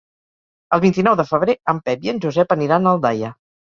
[0.77, 3.35] El vint-i-nou de febrer en Pep i en Josep aniran a Aldaia.